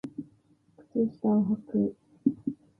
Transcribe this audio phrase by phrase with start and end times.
[0.93, 1.95] 靴下をはく